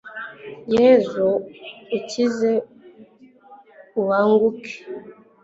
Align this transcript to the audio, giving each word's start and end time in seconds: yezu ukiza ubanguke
yezu 0.75 1.29
ukiza 1.97 2.53
ubanguke 3.99 4.75